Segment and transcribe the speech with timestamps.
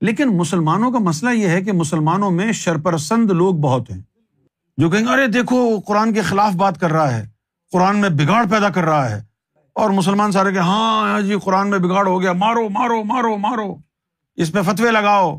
[0.00, 4.02] لیکن مسلمانوں کا مسئلہ یہ ہے کہ مسلمانوں میں شرپرسند لوگ بہت ہیں۔
[4.76, 7.28] جو کہیں گے، ارے دیکھو، قرآن کے خلاف بات کر رہا ہے،
[7.72, 9.22] قرآن میں بگاڑ پیدا کر رہا ہے۔
[9.72, 13.36] اور مسلمان سارے کہ ہاں،, ہاں جی قرآن میں بگاڑ ہو گیا، مارو مارو مارو
[13.36, 13.76] مارو۔
[14.36, 15.38] اس پہ فتوے لگاؤ۔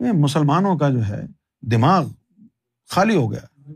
[0.00, 1.26] یہ مسلمانوں کا جو ہے،
[1.62, 2.06] دماغ
[2.90, 3.70] خالی ہو گیا۔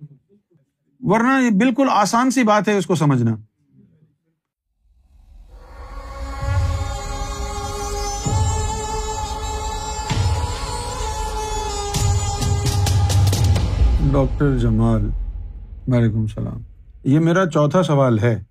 [1.01, 3.37] ورنہ یہ بالکل آسان سی بات ہے اس کو سمجھنا۔
[14.15, 15.11] ڈاکٹر جمال،
[15.89, 16.61] وعلیکم السلام۔
[17.05, 18.43] یہ میرا چوتھا سوال ہے،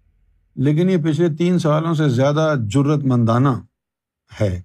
[0.55, 3.49] لیکن یہ پچھلے تین سوالوں سے زیادہ جرت مندانہ
[4.41, 4.61] ہے۔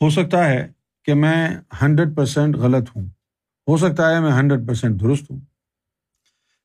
[0.00, 0.68] ہو سکتا ہے
[1.04, 3.06] کہ میں ہنڈریڈ پرسینٹ غلط ہوں۔
[3.68, 5.40] ہو سکتا ہے میں ہنڈریڈ پرسینٹ درست ہوں۔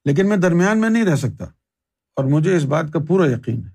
[0.05, 1.45] لیکن میں درمیان میں نہیں رہ سکتا،
[2.15, 3.71] اور مجھے اس بات کا پورا یقین ہے۔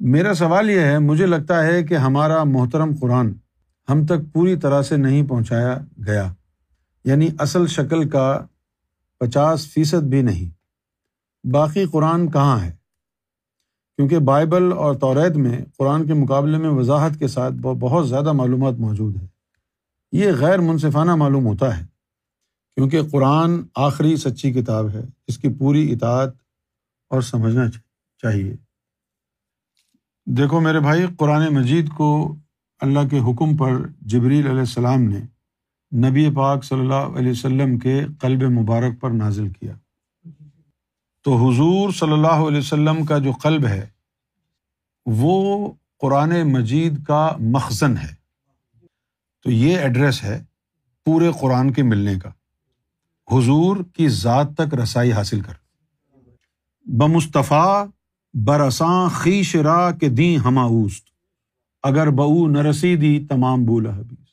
[0.00, 3.32] میرا سوال یہ ہے، مجھے لگتا ہے کہ ہمارا محترم قرآن
[3.88, 6.32] ہم تک پوری طرح سے نہیں پہنچایا گیا۔
[7.04, 8.46] یعنی اصل شکل کا
[9.18, 10.54] پچاس فیصد بھی نہیں۔
[11.52, 12.72] باقی قرآن کہاں ہے؟
[13.96, 18.74] کیونکہ بائبل اور توریت میں قرآن کے مقابلے میں وضاحت کے ساتھ بہت زیادہ معلومات
[18.74, 19.26] موجود ہے
[20.12, 21.84] یہ غیر منصفانہ معلوم ہوتا ہے،
[22.74, 26.28] کیونکہ قرآن آخری سچی کتاب ہے اس کی پوری اطاعت
[27.10, 27.70] اور سمجھنا
[28.22, 28.56] چاہیے۔
[30.26, 32.36] دیکھو میرے بھائی، قرآن مجید کو
[32.80, 35.20] اللہ کے حکم پر جبریل علیہ السلام نے
[35.94, 39.74] نبی پاک صلی اللہ علیہ وسلم کے قلب مبارک پر نازل کیا۔
[41.24, 43.86] تو حضور صلی اللہ علیہ وسلم کا جو قلب ہے،
[45.06, 48.14] وہ قرآن مجید کا مخزن ہے۔
[49.42, 50.44] تو یہ ایڈریس ہے
[51.04, 52.30] پورے قرآن کے ملنے کا۔
[53.32, 55.52] حضور کی ذات تک رسائی حاصل کر۔
[56.84, 57.86] بمصطفیٰ
[58.34, 61.04] برساں خیش را کے دیں ہماؤست
[61.82, 64.23] اگر بؤ نرسی دی تمام بول حبی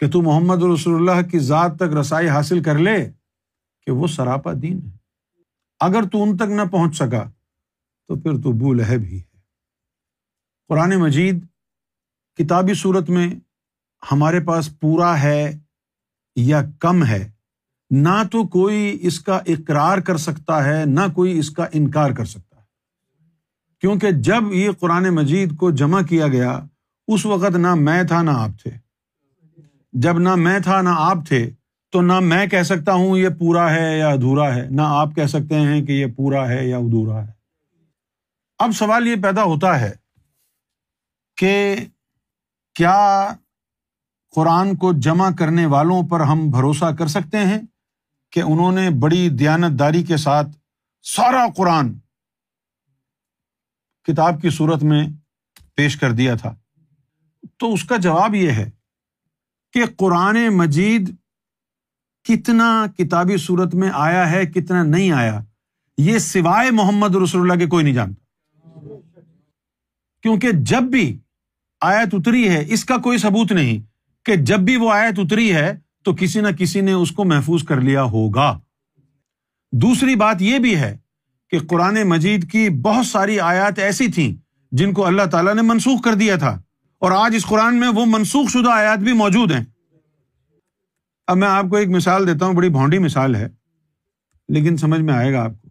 [0.00, 3.10] کہ تو محمد رسول اللہ کی ذات تک رسائی حاصل کر لے
[3.86, 4.96] کہ وہ سراپا دین ہے۔
[5.80, 7.30] اگر تو ان تک نہ پہنچ سکا،
[8.08, 9.38] تو پھر تو بو لہب ہی ہے۔
[10.68, 11.46] قرآن مجید
[12.36, 13.34] کتابی صورت میں
[14.12, 15.58] ہمارے پاس پورا ہے
[16.36, 17.30] یا کم ہے،
[17.90, 22.24] نہ تو کوئی اس کا اقرار کر سکتا ہے، نہ کوئی اس کا انکار کر
[22.24, 22.64] سکتا ہے۔
[23.80, 26.60] کیونکہ جب یہ قرآن مجید کو جمع کیا گیا،
[27.08, 28.87] اس وقت نہ میں تھا نہ آپ تھے۔
[29.92, 31.50] جب نہ میں تھا نہ آپ تھے،
[31.90, 35.26] تو نہ میں کہہ سکتا ہوں یہ پورا ہے یا ادھورا ہے، نہ آپ کہہ
[35.26, 37.32] سکتے ہیں کہ یہ پورا ہے یا ادھورا ہے۔
[38.58, 39.92] اب سوال یہ پیدا ہوتا ہے
[41.36, 41.76] کہ
[42.74, 43.32] کیا
[44.34, 47.58] قرآن کو جمع کرنے والوں پر ہم بھروسہ کر سکتے ہیں
[48.32, 50.48] کہ انہوں نے بڑی دیانت داری کے ساتھ
[51.02, 51.98] سارا قرآن
[54.04, 55.06] کتاب کی صورت میں
[55.74, 56.54] پیش کر دیا تھا؟
[57.58, 58.70] تو اس کا جواب یہ ہے
[59.72, 61.14] کہ قرآن مجید
[62.24, 65.40] کتنا کتابی صورت میں آیا ہے، کتنا نہیں آیا۔
[65.98, 68.24] یہ سوائے محمد رسول اللہ کے کوئی نہیں جانتا۔
[70.22, 71.18] کیونکہ جب بھی
[71.80, 73.80] آیت اتری ہے، اس کا کوئی ثبوت نہیں
[74.24, 77.64] کہ جب بھی وہ آیت اتری ہے تو کسی نہ کسی نے اس کو محفوظ
[77.64, 78.60] کر لیا ہوگا۔
[79.72, 80.96] دوسری بات یہ بھی ہے
[81.50, 84.36] کہ قرآن مجید کی بہت ساری آیات ایسی تھیں
[84.72, 86.62] جن کو اللہ تعالیٰ نے منسوخ کر دیا تھا۔
[86.98, 89.64] اور آج اس قرآن میں وہ منسوخ شدہ آیات بھی موجود ہیں۔
[91.26, 93.48] اب میں آپ کو ایک مثال دیتا ہوں، بڑی بھونڈی مثال ہے،
[94.48, 95.68] لیکن سمجھ میں آئے گا آپ کو۔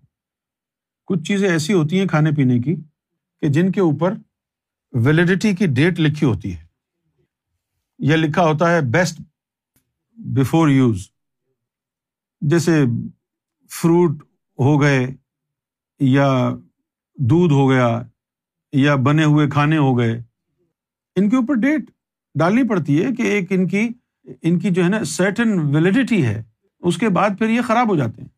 [1.05, 2.75] کچھ چیزیں ایسی ہوتی ہیں کھانے پینے کی
[3.41, 4.13] کہ جن کے اوپر
[4.91, 6.65] ویلڈیٹی کی ڈیٹ لکھی ہوتی ہے۔
[7.99, 9.21] یا لکھا ہوتا ہے بیسٹ
[10.15, 11.09] بفور یوز
[12.41, 12.83] جیسے
[13.69, 14.23] فروٹ
[14.59, 15.07] ہو گئے
[15.99, 16.49] یا
[17.15, 18.01] دودھ ہو گیا
[18.71, 20.26] یا بنے ہوئے کھانے ہو گئے۔
[21.17, 21.81] ان کے اوپر ڈیٹ
[22.35, 23.89] ڈالنی پڑتی ہے کہ ایک ان کی
[24.41, 26.43] ان کی جو ہے نا سرٹن ویلڈیٹی ہے،
[26.79, 28.29] اس کے بعد پھر یہ خراب ہو جاتے ہیں۔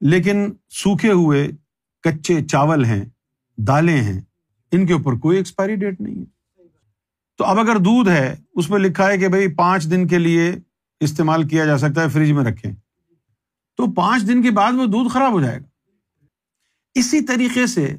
[0.00, 1.48] لیکن سوکھے ہوئے،
[2.02, 3.04] کچے چاول ہیں،
[3.58, 4.20] دالیں ہیں،
[4.72, 6.24] ان کے اوپر کوئی ایکسپائری ڈیٹ نہیں ہے۔
[7.38, 10.52] تو اب اگر دودھ ہے، اس پہ لکھا ہے کہ بھائی پانچ دن کے لیے
[11.00, 12.72] استعمال کیا جا سکتا ہے فریج میں رکھیں۔
[13.76, 15.64] تو پانچ دن کے بعد وہ دودھ خراب ہو جائے گا۔
[16.94, 17.96] اسی طریقے سے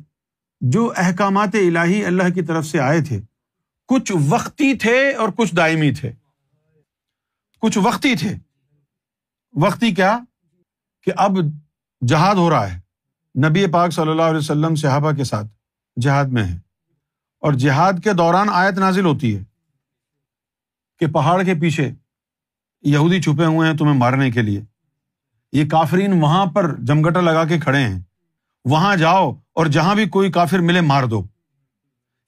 [0.61, 3.21] جو احکامات الہی اللہ کی طرف سے آئے تھے
[3.87, 6.11] کچھ وقتی تھے اور کچھ دائمی تھے۔
[7.59, 8.35] کچھ وقتی تھے۔
[9.53, 10.19] وقتی کیا؟
[11.01, 11.31] کہ اب
[12.07, 12.87] جہاد ہو رہا ہے۔
[13.49, 15.47] نبی پاک صلی اللہ علیہ وسلم صحابہ کے ساتھ
[16.01, 16.57] جہاد میں ہے
[17.39, 19.43] اور جہاد کے دوران آیت نازل ہوتی ہے
[20.99, 21.91] کہ پہاڑ کے پیچھے
[22.81, 24.61] یہودی چھپے ہوئے ہیں تمہیں مارنے کے لیے۔
[25.51, 27.99] یہ کافرین وہاں پر جمگٹا لگا کے کھڑے ہیں۔
[28.65, 31.23] وہاں جاؤ اور جہاں بھی کوئی کافر ملے مار دو۔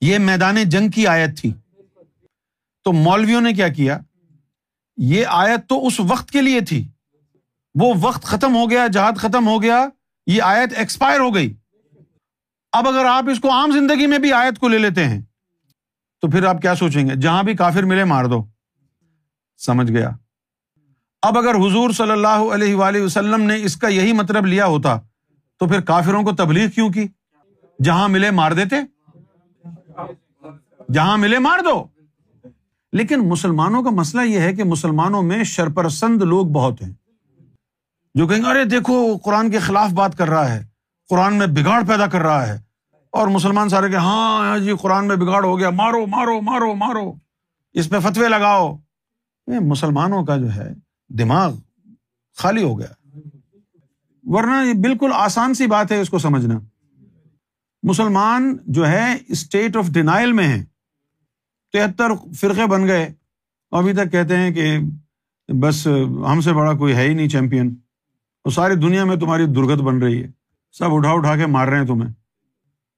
[0.02, 1.54] یہ میدان جنگ کی آیت تھی۔
[2.84, 4.00] تو مولویوں نے کیا کیا؟
[4.98, 6.88] یہ آیت تو اس وقت کے لیے تھی۔
[7.76, 9.90] وہ وقت ختم ہو گیا، جہاد ختم ہو گیا،
[10.28, 11.54] یہ آیت ایکسپائر ہو گئی۔
[12.72, 15.22] اب اگر آپ اس کو عام زندگی میں بھی آیت کو لے لیتے ہیں،
[16.22, 18.46] تو پھر آپ کیا سوچیں گے؟ جہاں بھی کافر ملے مار دو۔
[19.58, 20.10] سمجھ گیا؟
[21.22, 25.00] اب اگر حضور صلی اللہ علیہ وآلہ وسلم نے اس کا یہی مطلب لیا ہوتا،
[25.60, 27.08] تو پھر کافروں کو تبلیغ کیوں کی؟
[27.84, 28.76] جہاں ملے مار دیتے۔
[30.94, 31.86] جہاں ملے مار دو۔
[32.92, 36.94] لیکن مسلمانوں کا مسئلہ یہ ہے کہ مسلمانوں میں شرپرسند لوگ بہت ہیں۔
[38.16, 40.66] جو کہیں ارے دیکھو قرآن کے خلاف بات کر رہا ہے۔
[41.10, 42.62] قرآن میں بگاڑ پیدا کر رہا ہے۔
[43.12, 46.76] اور مسلمان سارے کہ ہاں, ہاں جی قرآن میں بگاڑ ہو گیا۔ مارو مارو مارو
[46.76, 47.14] مارو۔
[47.74, 48.78] اس پہ فتوے لگاؤ۔
[49.48, 50.74] یہ مسلمانوں کا جو ہے
[51.10, 51.54] دماغ
[52.38, 53.18] خالی ہو گیا۔
[54.24, 56.60] ورنہ یہ بالکل آسان سی بات ہے اس کو سمجھنا۔
[57.84, 60.66] مسلمان جو ہے اسٹیٹ آف ڈینائل میں ہے
[61.74, 63.14] تہتر فرقے بن گئے۔
[63.72, 64.78] ابھی تک کہتے ہیں کہ
[65.48, 65.88] بس
[66.32, 67.68] ہم سے بڑا کوئی ہے ہی نہیں چیمپئن
[68.44, 70.28] اور ساری دنیا میں تمہاری درگت بن رہی ہے۔
[70.72, 72.14] سب اٹھا اٹھا کے مار رہے ہیں تمہیں۔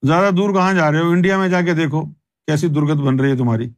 [0.04, 2.06] زیادہ دور کہاں جا رہے ہو؟ انڈیا میں جا کے دیکھو
[2.48, 3.70] کیسی درگت بن رہی ہے تمہاری۔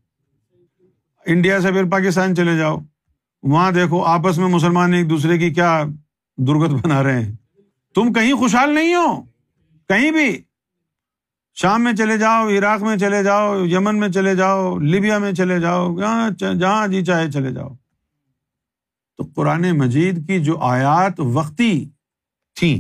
[1.26, 2.80] انڈیا سے پھر پاکستان چلے جاؤ۔
[3.44, 5.84] وہاں دیکھو آپس میں مسلمان ایک دوسرے کی کیا
[6.38, 7.36] درگت بنا رہے ہیں۔
[7.96, 9.22] تم کہیں خوشحال نہیں ہو؟
[9.88, 10.42] کہیں بھی۔
[11.56, 15.60] شام میں چلے جاؤ، عراق میں چلے جاؤ، یمن میں چلے جاؤ، لیبیا میں چلے
[15.60, 15.96] جاؤ،
[16.60, 17.70] جہاں جی چاہے چلے جاؤ۔
[19.18, 21.90] تو قرآن مجید کی جو آیات وقتی
[22.56, 22.78] تھیں،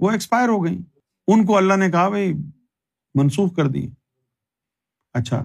[0.00, 0.78] وہ ایکسپائر ہو گئی
[1.28, 2.32] ان کو اللہ نے کہا بھائی
[3.14, 3.86] منسوخ کر دی
[5.14, 5.44] اچھا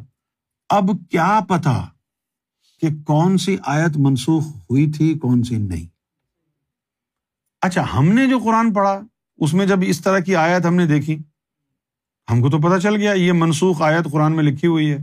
[0.69, 1.79] اب کیا پتا
[2.81, 5.87] کہ کون سی آیت منسوخ ہوئی تھی، کون سی نہیں۔
[7.61, 8.99] اچھا ہم نے جو قرآن پڑھا،
[9.37, 11.17] اس میں جب اس طرح کی آیت ہم نے دیکھی
[12.31, 14.97] ہم کو تو پتا چل گیا یہ منسوخ آیت قرآن میں لکھی ہوئی ہے،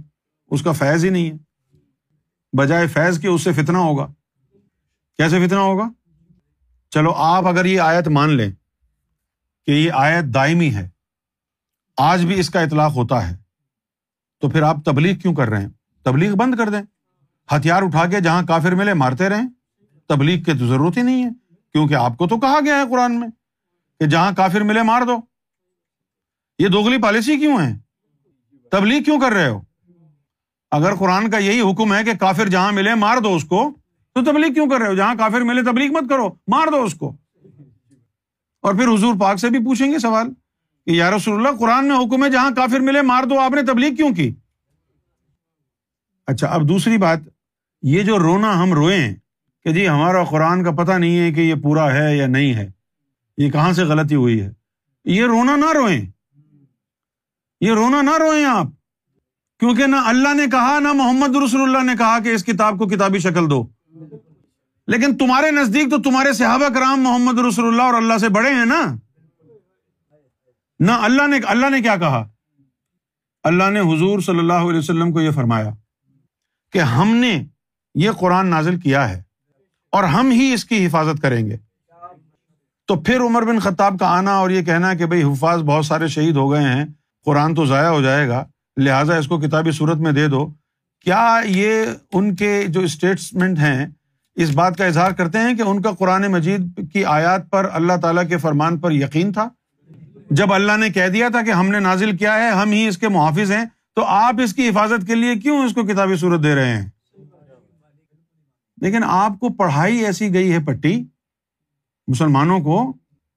[0.47, 1.37] اس کا فیض ہی نہیں ہے۔
[2.57, 4.07] بجائے فیض کے اس سے فتنا ہوگا۔
[5.17, 5.89] کیسے فتنا ہوگا؟
[6.91, 8.53] چلو آپ اگر یہ آیت مان لیں
[9.67, 10.89] کہ یہ آیت دائمی ہے،
[11.97, 13.37] آج بھی اس کا اطلاق ہوتا ہے،
[14.41, 15.71] تو پھر آپ تبلیغ کیوں کر رہے ہیں؟
[16.03, 16.83] تبلیغ بند کر دیں۔
[17.57, 19.49] ہتھیار اٹھا کے جہاں کافر ملے مارتے رہیں۔
[20.07, 21.31] تبلیغ کی تو ضرورت ہی نہیں ہے،
[21.73, 23.29] کیونکہ آپ کو تو کہا گیا ہے قرآن میں
[24.01, 25.38] کہ جہاں کافر ملے مار دو۔
[26.59, 27.79] یہ دوگلی پالیسی کیوں ہے؟
[28.71, 29.61] تبلیغ کیوں کر رہے ہو؟
[30.71, 33.71] اگر قرآن کا یہی حکم ہے کہ کافر جہاں ملے مار دو اس کو،
[34.15, 36.95] تو تبلیغ کیوں کر رہے ہو؟ جہاں کافر ملے تبلیغ مت کرو، مار دو اس
[36.95, 37.17] کو۔
[38.61, 40.27] اور پھر حضور پاک سے بھی پوچھیں گے سوال
[40.87, 43.63] کہ یا رسول اللہ، قرآن میں حکم ہے جہاں کافر ملے مار دو، آپ نے
[43.63, 44.35] تبلیغ کیوں کی؟
[46.27, 47.19] اچھا اب دوسری بات،
[47.83, 49.15] یہ جو رونا ہم روئے
[49.65, 52.71] کہ جی ہمارا قرآن کا پتہ نہیں ہے کہ یہ پورا ہے یا نہیں ہے،
[53.39, 54.51] یہ کہاں سے غلطی ہوئی ہے؟
[55.05, 56.18] یہ رونا نہ روئیں۔
[57.61, 58.67] یہ رونا نہ روئیں آپ۔
[59.61, 62.87] کیونکہ نہ اللہ نے کہا، نہ محمد رسول اللہ نے کہا کہ اس کتاب کو
[62.87, 63.67] کتابی شکل دو۔
[64.87, 68.65] لیکن تمہارے نزدیک تو تمہارے صحابہ کرام محمد رسول اللہ اور اللہ سے بڑے ہیں
[68.65, 68.95] نا۔
[70.81, 72.29] نہ اللہ نے اللہ نے کیا کہا؟
[73.43, 75.71] اللہ نے حضور صلی اللہ علیہ وسلم کو یہ فرمایا
[76.73, 77.45] کہ ہم نے
[77.95, 79.23] یہ قرآن نازل کیا ہے
[79.93, 81.57] اور ہم ہی اس کی حفاظت کریں گے۔
[82.87, 86.09] تو پھر عمر بن خطاب کا آنا اور یہ کہنا کہ بھائی حفاظ بہت سارے
[86.09, 86.85] شہید ہو گئے ہیں
[87.25, 88.45] قرآن تو ضائع ہو جائے گا،
[88.77, 90.47] لہٰذا اس کو کتابی صورت میں دے دو۔
[91.05, 93.87] کیا یہ ان کے جو اسٹیٹمنٹ ہیں،
[94.37, 97.93] اس بات کا اظہار کرتے ہیں کہ ان کا قرآن مجید کی آیات پر اللہ
[98.03, 99.49] تعالیٰ کے فرمان پر یقین تھا؟
[100.31, 102.99] جب اللہ نے کہہ دیا تھا کہ ہم نے نازل کیا ہے، ہم ہی اس
[102.99, 103.65] کے محافظ ہیں،
[103.97, 106.89] تو آپ اس کی حفاظت کے لیے کیوں اس کو کتابی صورت دے رہے ہیں؟
[108.79, 111.05] لیکن آپ کو پڑھائی ایسی گئی ہے پٹی،
[112.09, 112.93] مسلمانوں کو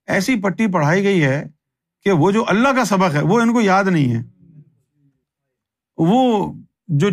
[0.08, 1.48] ایسی پٹی پڑھائی گئی ہے
[2.04, 4.24] کہ وہ جو اللہ کا سبق ہے، وہ ان کو یاد نہیں ہے۔
[5.98, 6.54] وہ
[6.88, 7.10] جو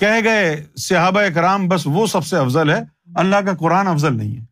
[0.00, 2.80] کہہ گئے صحابہ کرام بس وہ سب سے افضل ہے۔
[3.14, 4.44] اللہ کا قرآن افضل نہیں ہے۔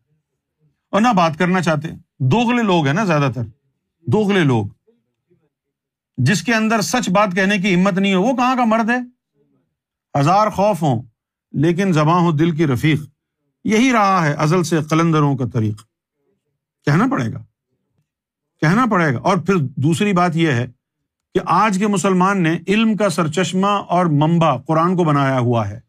[0.91, 1.87] اور نہ بات کرنا چاہتے
[2.19, 3.41] دوگلے لوگ ہیں نا زیادہ تر۔
[4.07, 4.65] دوگلے لوگ۔
[6.17, 8.99] جس کے اندر سچ بات کہنے کی ہمت نہیں ہو، وہ کہاں کا مرد ہے؟
[10.19, 11.01] ہزار خوف ہوں،
[11.51, 13.01] لیکن زباں ہو دل کی رفیق۔
[13.63, 15.81] یہی رہا ہے ازل سے قلندروں کا طریق۔
[16.85, 17.43] کہنا پڑے گا۔
[18.61, 20.67] کہنا پڑے گا۔ اور پھر دوسری بات یہ ہے
[21.33, 25.69] کہ آج کے مسلمان نے علم کا سر چشمہ اور ممبا قرآن کو بنایا ہوا
[25.69, 25.79] ہے۔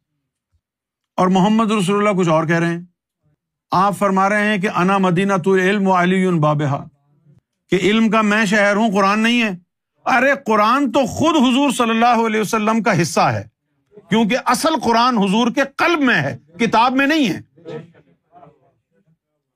[1.16, 2.80] اور محمد رسول اللہ کچھ اور کہہ رہے ہیں۔
[3.70, 6.84] آپ فرما رہے ہیں کہ انا مدینہ تو علم و علی بابہ
[7.70, 9.50] کہ علم کا میں شہر ہوں، قرآن نہیں ہے۔
[10.04, 13.44] ارے قرآن تو خود حضور صلی اللہ علیہ وسلم کا حصہ ہے۔
[14.08, 17.40] کیونکہ اصل قرآن حضور کے قلب میں ہے، کتاب میں نہیں ہے۔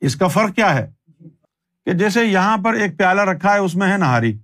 [0.01, 0.96] اس کا فرق کیا ہے؟
[1.87, 4.39] کہ جیسے یہاں پر ایک پیالہ رکھا ہے، اس میں ہے نہاری۔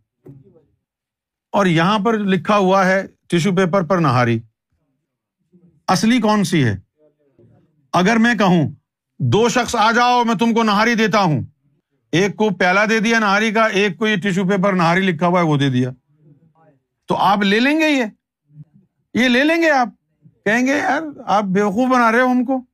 [1.52, 4.40] اور یہاں پر لکھا ہوا ہے ٹیشو پیپر پر نہاری۔
[5.88, 6.76] اصلی کون سی ہے؟
[7.92, 8.70] اگر میں کہوں،
[9.18, 11.42] دو شخص آ جاؤ، میں تم کو نہاری دیتا ہوں۔
[12.12, 15.40] ایک کو پیالہ دے دیا نہاری کا، ایک کو یہ ٹیشو پیپر نہاری لکھا ہوا
[15.40, 15.90] ہے، وہ دے دیا۔
[17.06, 18.04] تو آپ لے لیں گے یہ؟
[19.14, 19.88] یہ لے لیں گے آپ؟
[20.44, 22.64] کہیں گے، یار، آپ بیوقوف بنا رہے ہو ہم کو۔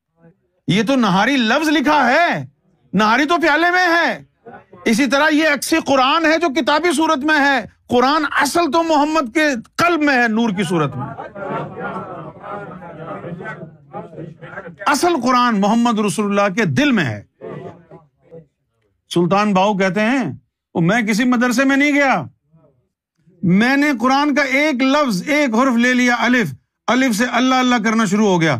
[0.68, 2.46] یہ تو نہاری لفظ لکھا ہے۔
[2.92, 4.24] نہاری تو پیالے میں ہے۔
[4.84, 9.34] اسی طرح یہ اکثی قرآن ہے جو کتابی صورت میں ہے۔ قرآن اصل تو محمد
[9.34, 11.06] کے قلب میں ہے، نور کی صورت میں۔
[14.86, 17.22] اصل قرآن محمد رسول اللہ کے دل میں ہے۔
[19.14, 20.32] سلطان باؤ کہتے ہیں،
[20.74, 22.22] وہ میں کسی مدرسے میں نہیں گیا۔
[23.42, 26.54] میں نے قرآن کا ایک لفظ، ایک حرف لے لیا، الف۔
[26.86, 28.58] الف سے اللہ اللہ کرنا شروع ہو گیا۔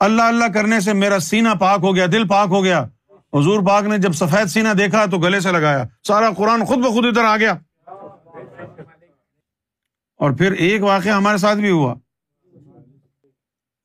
[0.00, 2.86] اللہ اللہ کرنے سے میرا سینہ پاک ہو گیا، دل پاک ہو گیا۔
[3.34, 7.04] حضور پاک نے جب سفید سینہ دیکھا تو گلے سے لگایا، سارا قرآن خود بخود
[7.06, 7.54] ادھر آ گیا۔
[10.16, 11.94] اور پھر ایک واقعہ ہمارے ساتھ بھی ہوا۔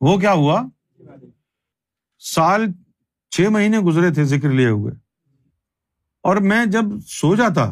[0.01, 0.63] وہ کیا ہوا؟
[2.19, 2.65] سال
[3.29, 4.93] چھ مہینے گزرے تھے ذکر لیے ہوئے۔
[6.23, 7.71] اور میں جب سو جاتا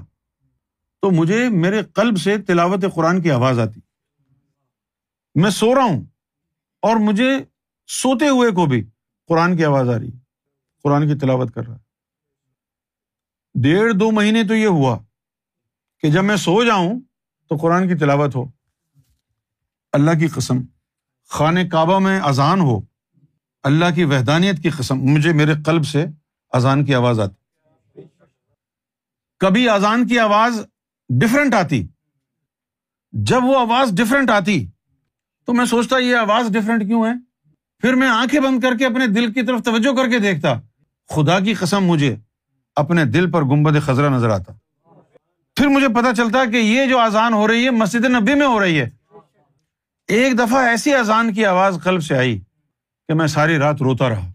[1.01, 3.79] تو مجھے میرے قلب سے تلاوت قرآن کی آواز آتی۔
[5.35, 6.03] میں سو رہا ہوں
[6.81, 7.31] اور مجھے
[7.87, 8.89] سوتے ہوئے کو بھی
[9.27, 10.26] قرآن کی آواز آ رہی۔
[10.87, 11.77] قرآن کی تلاوت کر رہا
[13.53, 14.99] ڈیڑھ دو مہینے تو یہ ہوا
[15.99, 16.99] کہ جب میں سو جاؤں
[17.49, 18.45] تو قرآن کی تلاوت ہو۔
[19.91, 20.55] اللہ کی قسم،
[21.29, 22.81] خانہ کعبہ میں اذان ہو۔
[23.63, 26.05] اللہ کی وحدانیت کی قسم، مجھے میرے قلب سے
[26.51, 28.01] اذان کی آواز آتی۔
[29.39, 30.65] کبھی اذان کی آواز
[31.09, 31.87] ڈفرینٹ آتی۔
[33.11, 34.67] جب وہ آواز ڈفرینٹ آتی
[35.45, 37.11] تو میں سوچتا، یہ آواز ڈفرینٹ کیوں ہے؟
[37.79, 40.61] پھر میں آنکھیں بند کر کے اپنے دل کی طرف توجہ کر کے دیکھتا۔
[41.09, 42.15] خدا کی قسم مجھے
[42.75, 44.53] اپنے دل پر گمبد خزرہ نظر آتا۔
[45.55, 48.59] پھر مجھے پتا چلتا کہ یہ جو اذان ہو رہی ہے مسجد نبی میں ہو
[48.59, 48.89] رہی ہے۔
[50.07, 52.39] ایک دفعہ ایسی اذان کی آواز قلب سے آئی
[53.07, 54.31] کہ میں ساری رات روتا رہا۔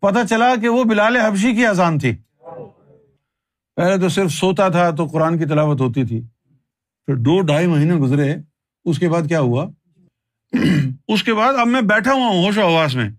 [0.00, 2.16] پتا چلا کہ وہ بلال حبشی کی اذان تھی۔
[3.76, 6.20] پہلے تو صرف سوتا تھا تو قرآن کی تلاوت ہوتی تھی۔
[7.06, 8.36] پھر دو ڈھائی مہینے گزرے،
[8.84, 9.66] اس کے بعد کیا ہوا؟
[11.08, 13.10] اس کے بعد اب میں بیٹھا ہوا ہوں ہوش و آواز میں۔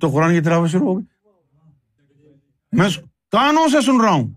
[0.00, 1.15] تو قرآن کی تلاوت شروع ہو گئی۔
[2.72, 2.88] میں
[3.32, 4.28] کانوں سے سن رہا ہوں۔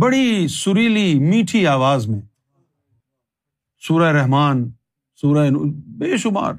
[0.00, 2.20] بڑی سریلی میٹھی آواز میں۔
[3.78, 4.70] سورہ رحمان،
[5.14, 5.50] سورہ
[5.86, 6.52] بے شمار۔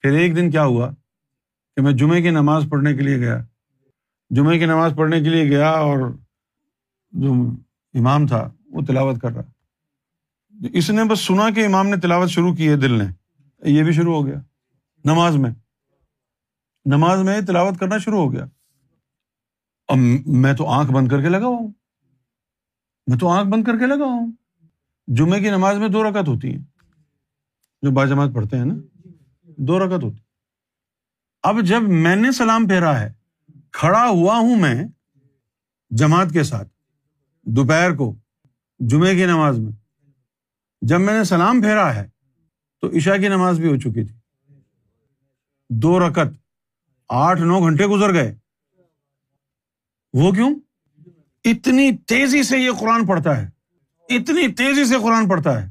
[0.00, 0.90] پھر ایک دن کیا ہوا
[1.76, 3.44] کہ میں جمعے کی نماز پڑھنے کے لیے گیا۔
[4.30, 5.98] جمعے کی نماز پڑھنے کے لیے گیا اور
[7.10, 7.32] جو
[7.94, 9.42] امام تھا وہ تلاوت کر رہا۔
[10.72, 13.04] اس نے بس سنا کہ امام نے تلاوت شروع کی ہے دل نے۔
[13.64, 14.40] یہ بھی شروع ہو گیا۔
[15.04, 15.50] نماز میں۔
[16.84, 18.46] نماز میں تلاوت کرنا شروع ہو گیا۔
[19.88, 21.72] اب میں تو آنکھ بند کر کے لگا ہوں۔
[23.06, 24.32] میں تو آنکھ بند کر کے لگا ہوں۔
[25.06, 26.58] جمعے کی نماز میں دو رکعت ہوتی ہے
[27.82, 28.74] جو باجماعت پڑھتے ہیں نا،
[29.44, 30.16] دو رکعت ہوتی
[31.42, 33.12] اب جب میں نے سلام پھیرا ہے،
[33.72, 34.84] کھڑا ہوا ہوں میں
[35.90, 36.68] جماعت کے ساتھ،
[37.42, 38.14] دوپہر کو
[38.78, 39.72] جمعے کی نماز میں،
[40.82, 42.08] جب میں نے سلام پھیرا ہے،
[42.80, 44.14] تو عشا کی نماز بھی ہو چکی تھی۔
[45.70, 46.36] دو رکت
[47.08, 48.43] آٹھ نو گھنٹے گزر گئے۔
[50.14, 50.54] وہ کیوں؟
[51.44, 53.50] اتنی تیزی سے یہ قرآن پڑھتا ہے۔
[54.08, 55.70] اتنی تیزی سے قرآن پڑھتا ہے۔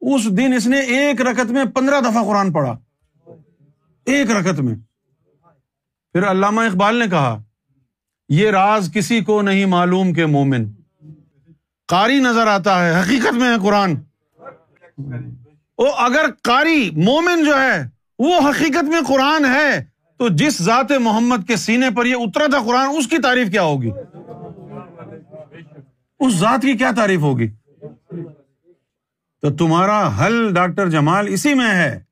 [0.00, 2.78] اس دن اس نے ایک رکت میں پندرہ دفعہ قرآن پڑھا۔
[4.04, 4.74] ایک رکت میں۔
[6.12, 7.42] پھر علامہ اقبال نے کہا،
[8.28, 10.64] یہ راز کسی کو نہیں معلوم کہ مومن۔
[11.86, 13.94] قاری نظر آتا ہے، حقیقت میں ہے قرآن۔
[15.78, 17.88] وہ اگر قاری مومن جو ہے،
[18.18, 22.58] وہ حقیقت میں قرآن ہے۔ تو جس ذات محمد کے سینے پر یہ اترا تھا
[22.66, 23.90] قرآن، اس کی تعریف کیا ہوگی؟
[26.20, 27.48] اس ذات کی کیا تعریف ہوگی؟
[29.42, 32.02] تو تمہارا حل ڈاکٹر جمال اسی میں ہے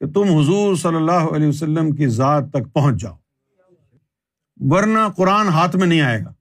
[0.00, 3.16] کہ تم حضور صلی اللہ علیہ وسلم کی ذات تک پہنچ جاؤ،
[4.60, 6.32] ورنہ قرآن ہاتھ میں نہیں آئے گا۔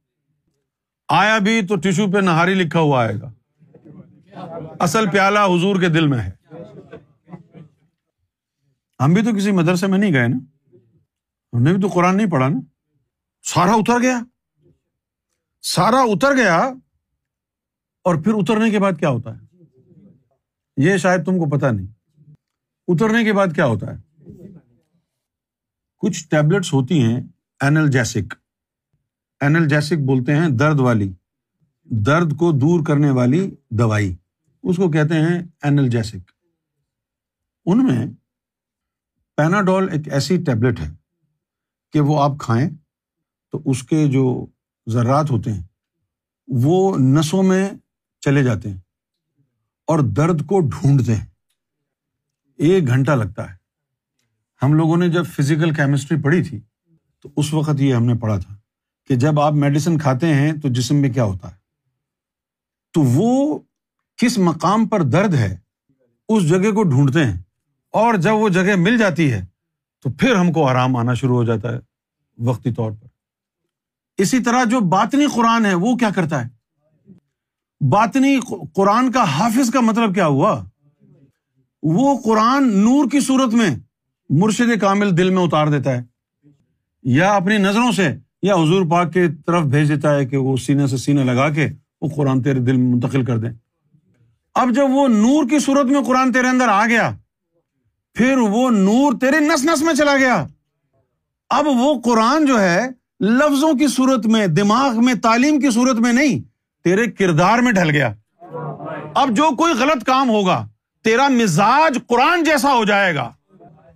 [1.10, 3.32] آیا بھی تو ٹیشو پہ نہاری لکھا ہوا آئے گا۔
[4.80, 6.32] اصل پیالہ حضور کے دل میں ہے۔
[9.04, 10.38] ہم بھی تو کسی مدرسے میں نہیں گئے نا؟
[11.54, 12.60] ہم نے بھی تو قرآن نہیں پڑھا نا۔
[13.44, 14.20] سارا اتر گیا۔
[15.62, 16.58] سارا اتر گیا
[18.04, 19.64] اور پھر اترنے کے بعد کیا ہوتا ہے؟
[20.78, 21.88] یہ شاید تم کو پتا نہیں۔
[22.88, 24.22] اترنے کے بعد کیا ہوتا ہے؟
[25.98, 27.22] کچھ ٹیبلٹس ہوتی ہیں
[27.60, 28.34] اینلجیسک۔
[29.40, 31.14] اینلجیسک بولتے ہیں درد والی۔
[31.84, 34.16] درد کو دور کرنے والی دوائی۔
[34.64, 36.32] اس کو کہتے ہیں اینلجیسک۔
[37.66, 38.06] ان میں
[39.38, 41.01] پیناڈول ایک ایسی ٹیبلٹ ہے۔
[41.94, 42.70] کہ وہ آپ کھائیں،
[43.52, 44.46] تو اس کے جو
[44.90, 45.64] ذرات ہوتے ہیں،
[46.48, 47.70] وہ نسوں میں
[48.22, 48.78] چلے جاتے ہیں
[49.88, 51.26] اور درد کو ڈھونڈتے ہیں۔
[52.58, 53.56] ایک گھنٹہ لگتا ہے۔
[54.62, 56.60] ہم لوگوں نے جب فزیکل کیمسٹری پڑھی تھی،
[57.22, 58.56] تو اس وقت یہ ہم نے پڑھا تھا
[59.08, 61.56] کہ جب آپ میڈیسن کھاتے ہیں، تو جسم میں کیا ہوتا ہے؟
[62.94, 63.60] تو وہ
[64.18, 65.58] کس مقام پر درد ہے،
[66.30, 67.42] اس جگہ کو ڈھونڈتے ہیں
[67.90, 69.46] اور جب وہ جگہ مل جاتی ہے
[70.02, 71.80] تو پھر ہم کو آرام آنا شروع ہو جاتا ہے
[72.38, 73.08] وقتی طور پر۔
[74.18, 76.50] اسی طرح جو باطنی قرآن ہے، وہ کیا کرتا ہے؟
[77.90, 78.40] باطنی
[78.74, 80.64] قرآن کا حافظ کا مطلب کیا ہوا؟
[81.84, 83.70] وہ قرآن نور کی صورت میں
[84.30, 86.04] مرشد کامل دل میں اتار دیتا ہے،
[87.04, 90.88] یا اپنی نظروں سے، یا حضور پاک کے طرف بھیج دیتا ہے کہ وہ سینے
[90.88, 91.68] سے سینے لگا کے
[92.02, 93.54] وہ قرآن تیرے دل میں منتقل کر دیں۔
[94.56, 97.12] اب جب وہ نور کی صورت میں قرآن تیرے اندر آ گیا
[98.14, 100.46] پھر وہ نور تیرے نس نس میں چلا گیا۔
[101.50, 102.90] اب وہ قرآن جو ہے،
[103.20, 106.40] لفظوں کی صورت میں، دماغ میں، تعلیم کی صورت میں نہیں،
[106.84, 108.14] تیرے کردار میں ڈھل گیا۔
[109.16, 110.68] اب جو کوئی غلط کام ہوگا،
[111.04, 113.34] تیرا مزاج قرآن جیسا ہو جائے گا۔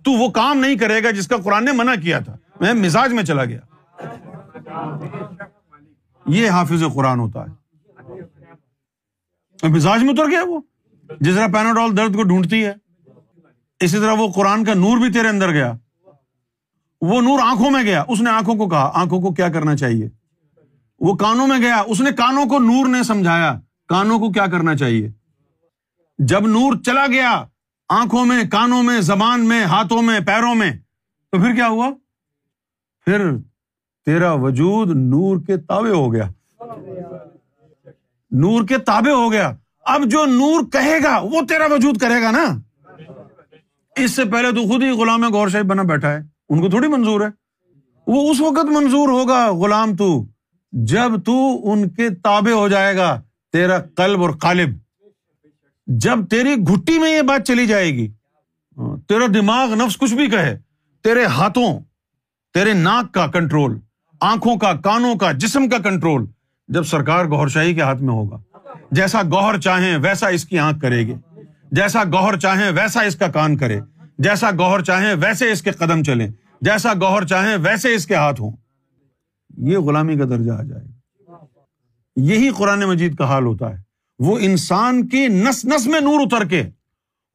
[0.04, 3.12] تو وہ کام نہیں کرے گا جس کا قرآن نے منع کیا تھا۔ میں مزاج
[3.12, 3.60] میں چلا گیا۔
[6.26, 7.66] یہ حافظ قرآن ہوتا ہے۔
[9.68, 10.60] مزاج میں اتر گیا وہ۔
[11.20, 12.85] جس طرح پیناڈول درد کو ڈھونڈتی ہے۔
[13.80, 15.72] اسی طرح وہ قرآن کا نور بھی تیرے اندر گیا۔
[17.00, 20.08] وہ نور آنکھوں میں گیا۔ اس نے آنکھوں کو کہا، آنکھوں کو کیا کرنا چاہیے؟
[21.00, 24.76] وہ کانوں میں گیا۔ اس نے کانوں کو نور نے سمجھایا۔ کانوں کو کیا کرنا
[24.76, 25.10] چاہیے؟
[26.18, 27.44] جب نور چلا گیا
[27.88, 30.70] آنکھوں میں، کانوں میں، زبان میں، ہاتھوں میں، پیروں میں،
[31.32, 31.90] تو پھر کیا ہوا؟
[33.04, 33.36] پھر
[34.06, 36.28] تیرا وجود نور کے تابے ہو گیا۔
[38.30, 42.30] نور کے تابے ہو گیا۔ اب جو نور کہے گا، وہ تیرا وجود کرے گا
[42.30, 42.65] نا۔
[43.96, 46.88] اس سے پہلے تو خود ہی غلام گور صاحب بنا بیٹھا ہے۔ ان کو تھوڑی
[46.88, 47.26] منظور ہے۔
[48.06, 50.26] وہ اس وقت منظور ہوگا، غلام تو،
[50.72, 53.20] جب تو ان کے تابے ہو جائے گا،
[53.52, 54.68] تیرا قلب اور قالب۔
[55.86, 58.08] جب تیری گھٹی میں یہ بات چلی جائے گی،
[59.08, 60.58] تیرا دماغ نفس کچھ بھی کہے،
[61.02, 61.80] تیرے ہاتھوں،
[62.54, 63.78] تیرے ناک کا کنٹرول،
[64.20, 66.26] آنکھوں کا، کانوں کا، جسم کا کنٹرول
[66.68, 68.36] جب سرکار گور شاہی کے ہاتھ میں ہوگا۔
[68.90, 71.14] جیسا گوہر چاہیں، ویسا اس کی آنکھ کرے گی۔
[71.72, 73.80] جیسا گوہر چاہیں ویسا اس کا کان کرے۔
[74.18, 76.28] جیسا گوہر چاہیں ویسے اس کے قدم چلے
[76.60, 78.52] جیسا گوہر چاہیں ویسے اس کے ہاتھ ہوں۔
[79.58, 80.84] یہ غلامی کا درجہ آ جائے۔
[81.28, 81.44] گا
[82.16, 83.82] یہی قرآن مجید کا حال ہوتا ہے۔
[84.18, 86.62] وہ انسان کی نس نس میں نور اتر کے،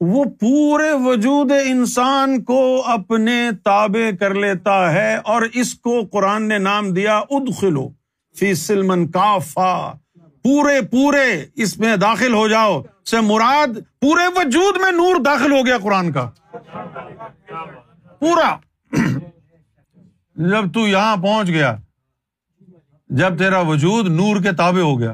[0.01, 6.57] وہ پورے وجود انسان کو اپنے تابے کر لیتا ہے اور اس کو قرآن نے
[6.57, 7.89] نام دیا ادخلو
[8.39, 9.93] فی سلمن کافا۔
[10.43, 13.67] پورے پورے اس میں داخل ہو جاؤ۔ سے مراد
[13.99, 16.29] پورے وجود میں نور داخل ہو گیا قرآن کا۔
[18.19, 18.57] پورا۔
[20.35, 21.77] جب تو یہاں پہنچ گیا،
[23.09, 25.13] جب تیرا وجود نور کے تابے ہو گیا۔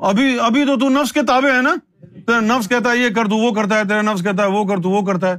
[0.00, 3.24] ابھی ابھی تو تو نفس کے تابے ہے نا؟ تیرا نفس کہتا ہے یہ کر
[3.24, 5.36] تو وہ کرتا ہے، تیرا نفس کہتا ہے وہ کر تو وہ کرتا ہے۔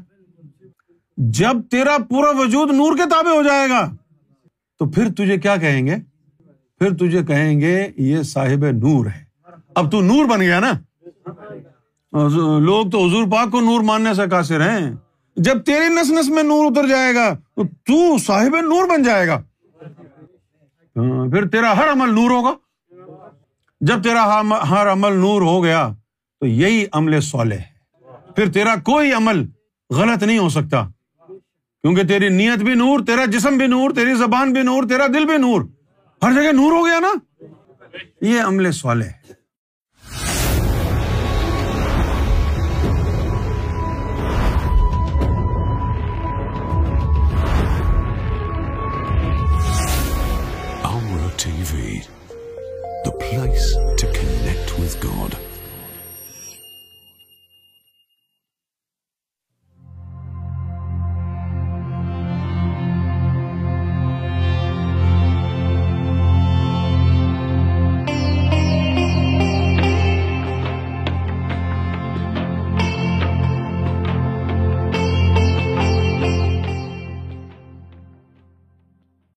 [1.18, 3.96] جب تیرا پورا وجود نور کے تابے ہو جائے گا،
[4.80, 5.96] تو پھر تجھے کیا کہیں گے؟
[6.80, 9.24] پھر تجھے کہیں گے، یہ صاحب نور ہے۔
[9.76, 10.72] اب تو نور بن گیا نا؟
[12.60, 14.96] لوگ تو حضور پاک کو نور ماننے سے قاصر ہیں۔
[15.36, 19.28] جب تیری نس نس میں نور اتر جائے گا، تو تو صاحب نور بن جائے
[19.28, 19.42] گا۔
[20.96, 22.54] ہاں، پھر تیرا ہر عمل نور ہوگا۔
[23.82, 25.90] جب تیرا ہر عمل نور ہو گیا،
[26.40, 27.76] تو یہی عمل صالح ہے۔
[28.36, 29.46] پھر تیرا کوئی عمل
[29.90, 30.88] غلط نہیں ہو سکتا۔
[31.82, 35.26] کیونکہ تیری نیت بھی نور، تیرا جسم بھی نور، تیری زبان بھی نور، تیرا دل
[35.26, 35.62] بھی نور۔
[36.24, 37.46] ہر جگہ نور ہو گیا نا۔
[38.22, 39.45] یہ عمل صالح ہے۔